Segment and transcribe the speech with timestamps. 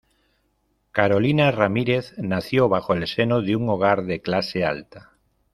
[0.93, 5.11] Carolina Ramírez nació bajo el seno de un hogar de clase alta.